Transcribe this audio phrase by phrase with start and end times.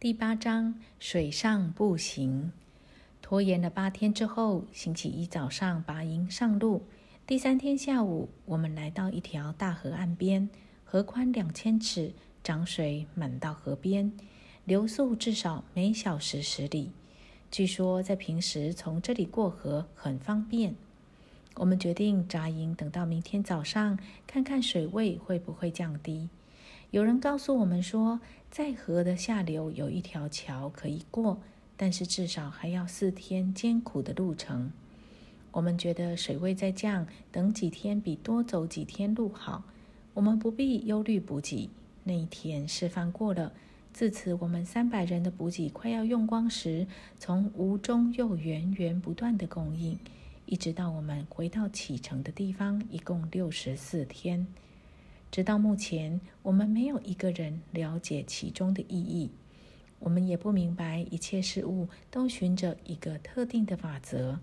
[0.00, 2.52] 第八章水上步行。
[3.20, 6.84] 拖延了八天之后，星期一早上拔营上路。
[7.26, 10.48] 第三天下午，我们来到一条大河岸边，
[10.84, 12.12] 河宽两千尺，
[12.44, 14.12] 涨水满到河边，
[14.64, 16.92] 流速至少每小时十里。
[17.50, 20.76] 据说在平时从这里过河很方便。
[21.56, 26.28] 我们决定扎营，等到明天早上看看水位会不会降低。
[26.90, 28.18] 有人告诉我们说，
[28.50, 31.38] 在河的下流有一条桥可以过，
[31.76, 34.72] 但是至少还要四天艰苦的路程。
[35.50, 39.64] 我们觉得水位在降，等几天比多走几天路好。
[40.14, 41.68] 我们不必忧虑补给。
[42.04, 43.52] 那一天示范过了，
[43.92, 46.86] 自此我们三百人的补给快要用光时，
[47.18, 49.98] 从无中又源源不断的供应，
[50.46, 54.46] 一直到我们回到启程的地方，一共六十四天。
[55.30, 59.30] 直到目前，我们没有一个人了解其中的意义。
[60.00, 64.38] 我们也不明白一切事物都循着一个特定的法则，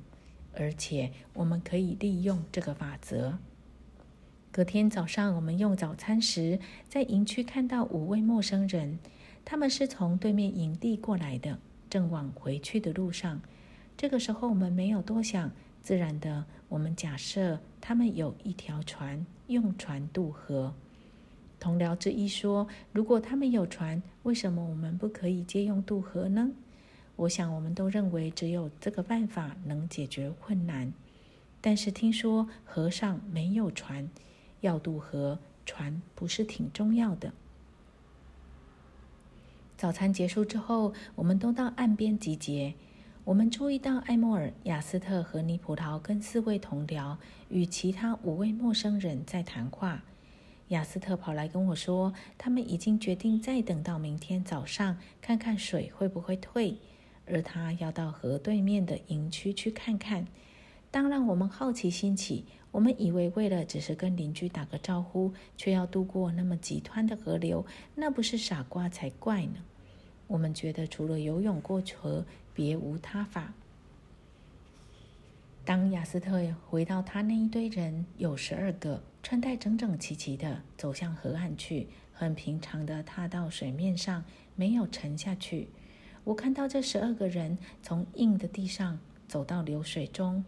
[0.53, 3.39] 而且我们可以利用这个法则。
[4.51, 8.99] 隔天早上，我们用早餐时，在营区看到五位陌生人，
[9.43, 13.41] 他们是从对面营地过来的，正往回去的路上。
[13.97, 15.51] 这个时候，我们没有多想，
[15.85, 19.23] 自然的，我们假设他们有一条船。
[19.47, 20.73] 用船渡河。
[21.59, 26.49] 同僚之一说：“如果他们有船，为什么我们不可以借用渡河呢？”
[27.15, 30.91] 我想，我们都认为只有这个办法能解决困难。
[31.61, 34.09] 但是听说河上没有船，
[34.61, 37.31] 要渡河，船不是挺重要的。
[39.77, 42.73] 早餐结束之后，我们都到岸边集结。
[43.25, 47.17] 我们注意到艾莫尔、雅斯特和尼葡萄跟四位同僚
[47.49, 50.03] 与其他五位陌生人在谈话。
[50.67, 56.77] 雅斯特跑来跟我说，他们已经决定再等到明天早上，看看水会不会退，
[57.25, 60.27] 而他要到河对面的营区去看看。
[60.91, 67.65] 当让，我们好奇心起，我们以为为了只是跟邻居打个招呼，却要渡过那么急湍的河流，
[67.95, 69.55] 那不是傻瓜才怪呢。
[70.27, 72.25] 我们觉得除了游泳过河。
[72.55, 73.53] 别无他法。
[75.65, 84.23] 当亚斯特回到他那一堆人，有十二个穿戴整整齐齐的走向河岸去，很平常的踏到水面上，
[84.55, 85.67] 没有沉下去。
[86.23, 88.97] 我看到这十二个人从硬的地上
[89.27, 90.45] 走到流水中，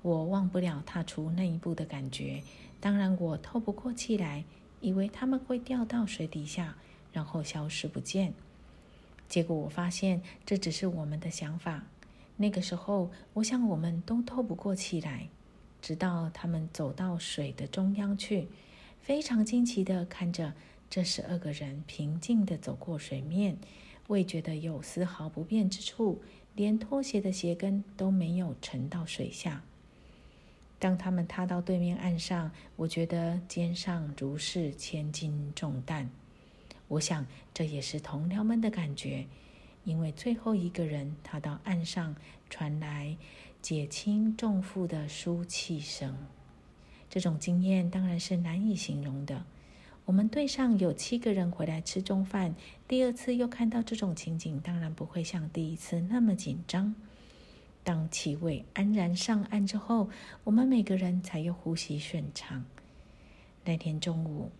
[0.00, 2.42] 我忘不了踏出那一步的感觉。
[2.80, 4.44] 当然，我透不过气来，
[4.80, 6.78] 以为他们会掉到水底下，
[7.12, 8.32] 然后消失不见。
[9.28, 11.84] 结果我发现这只是我们的想法。
[12.36, 15.28] 那个时候，我想我们都透不过气来，
[15.80, 18.48] 直到他们走到水的中央去，
[19.00, 20.52] 非常惊奇地看着
[20.90, 23.56] 这十二个人平静地走过水面，
[24.08, 26.20] 未觉得有丝毫不便之处，
[26.54, 29.62] 连拖鞋的鞋跟都没有沉到水下。
[30.80, 36.10] 当他们踏到对面岸上，我觉得肩上如是千斤重担。
[36.94, 39.26] 我想，这也是同僚们的感觉，
[39.82, 42.14] 因为最后一个人他到岸上，
[42.48, 43.16] 传来
[43.60, 46.16] 解轻重负的舒气声。
[47.10, 49.44] 这种经验当然是难以形容的。
[50.04, 52.54] 我们队上有七个人回来吃中饭，
[52.86, 56.94] 第二次又看到这种情景，当然不会像第一次那么紧张。
[57.82, 60.08] 当气味安然上岸之后，
[60.44, 62.64] 我们每个人才又呼吸顺畅。
[63.64, 64.52] 那天中午。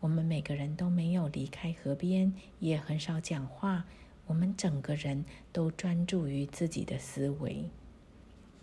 [0.00, 3.84] 我们每个人都没有离开河边，也很少讲话。
[4.26, 7.64] 我们整个人都专注于自己的思维。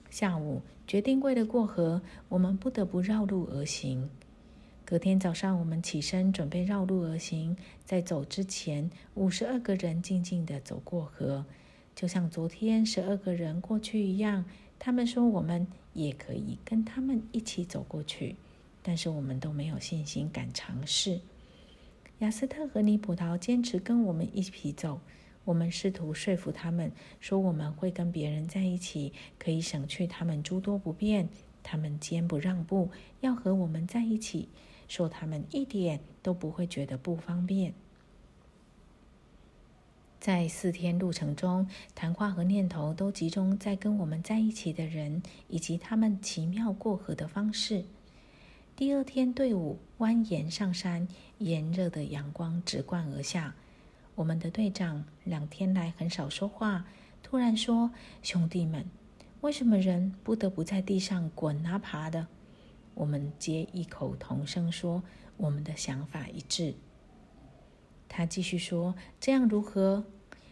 [0.09, 4.09] 下午决定，为了过河，我们不得不绕路而行。
[4.85, 7.57] 隔天早上，我们起身准备绕路而行。
[7.83, 11.45] 在走之前，五十二个人静静地走过河，
[11.95, 14.45] 就像昨天十二个人过去一样。
[14.77, 18.35] 他们说，我们也可以跟他们一起走过去。
[18.87, 21.19] 但是我们都没有信心敢尝试。
[22.19, 25.01] 雅斯特和尼葡萄坚持跟我们一起走，
[25.43, 31.27] 我们试图说服他们说我们会跟别人在一起，可以省去他们诸多不便。
[31.63, 32.91] 他们坚不让步，
[33.21, 34.49] 要和我们在一起，
[34.87, 37.73] 说他们一点都不会觉得不方便。
[40.19, 47.85] 在四天路程中，谈话和念头都集中在跟我们在一起的人以及他们奇妙过河的方式。
[48.77, 51.07] 第二天，队伍蜿蜒上山，
[51.37, 53.55] 炎热的阳光直灌而下。
[54.15, 56.85] 我们的队长两天来很少说话，
[57.23, 57.91] 突然说
[58.21, 58.85] ：“兄弟们，
[59.39, 62.27] 为什么人不得不在地上滚啊爬的？”
[62.95, 65.01] 我们皆异口同声说
[65.37, 66.75] ：“我们的想法一致。”
[68.09, 70.03] 他继续说：“这样如何？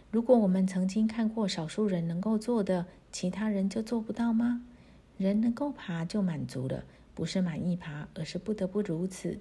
[0.10, 4.66] 如果我们曾经看过少数人能够做的，其他人就做不到吗？
[5.18, 6.86] 人能够爬就满足了，
[7.16, 9.40] 不是满意爬，而是不得不如此。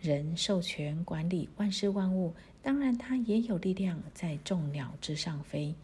[0.00, 5.74] 人授权管理万事万物，当然他也有力量在众鸟之上飞。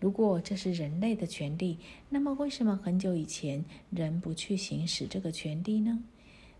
[0.00, 1.78] 如果这是人类的权利，
[2.08, 6.02] 那么为什么很久以前人不去行使这个权利呢？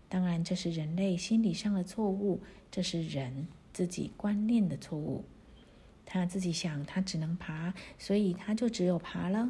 [0.07, 2.39] 当然，这是人类心理上的错误，
[2.71, 5.25] 这是人自己观念的错误。
[6.05, 9.49] 他自己想，他只能爬，所以他就只有爬了。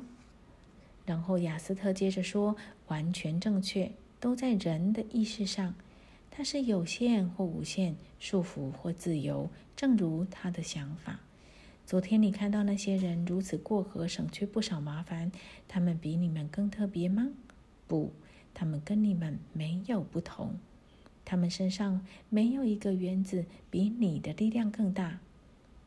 [1.05, 2.55] 然后雅斯特接着说
[2.87, 5.75] ：“完全正确，都在人的意识上。
[6.31, 11.21] 它是有限或无限，束缚或自由，正如他的想法。
[11.85, 15.31] 昨天你看到那些人如此过河，省去不少麻烦，
[15.67, 17.29] 他们比你们更特别吗？
[17.87, 18.11] 不，
[18.53, 20.55] 他们跟你们没有不同。
[21.23, 25.19] 他们身上没有一个原子比你的力量更大。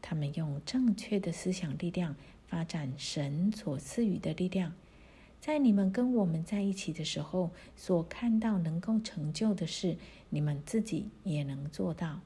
[0.00, 2.16] 他们用正确的思想力量
[2.46, 4.72] 发展神所赐予的力量。”
[5.40, 9.96] 在你们跟我们在一起的时候，所看到能够成就的事，
[10.30, 12.20] 你们自己也能做到。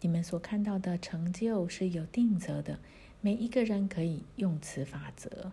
[0.00, 2.78] 你们所看到的成就是有定则的，
[3.20, 5.52] 每一个人可以用此法则。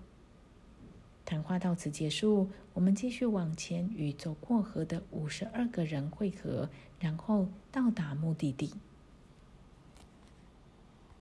[1.24, 6.68] 谈话到此结束，我们继续往前与走过河的五十二个人汇合，
[7.00, 8.74] 然后到达目的地。